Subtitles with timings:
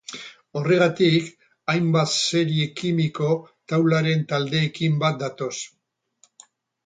[0.59, 1.27] Horregatik
[1.73, 3.29] hainbat serie kimiko
[3.73, 5.53] taularen taldeekin bat datoz.